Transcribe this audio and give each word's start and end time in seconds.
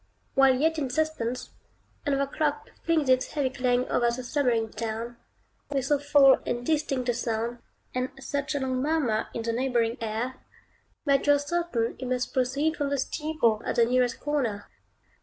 While 0.33 0.55
yet 0.55 0.79
in 0.79 0.89
suspense, 0.89 1.51
another 2.07 2.25
clock 2.25 2.71
flings 2.83 3.07
its 3.07 3.33
heavy 3.33 3.51
clang 3.51 3.87
over 3.87 4.09
the 4.09 4.23
slumbering 4.23 4.71
town, 4.71 5.17
with 5.69 5.85
so 5.85 5.99
full 5.99 6.39
and 6.43 6.65
distinct 6.65 7.07
a 7.09 7.13
sound, 7.13 7.59
and 7.93 8.09
such 8.19 8.55
a 8.55 8.59
long 8.59 8.81
murmur 8.81 9.27
in 9.35 9.43
the 9.43 9.53
neighboring 9.53 9.97
air, 10.01 10.37
that 11.05 11.27
you 11.27 11.33
are 11.33 11.37
certain 11.37 11.97
it 11.99 12.07
must 12.07 12.33
proceed 12.33 12.77
from 12.77 12.89
the 12.89 12.97
steeple 12.97 13.61
at 13.63 13.75
the 13.75 13.85
nearest 13.85 14.19
corner. 14.19 14.67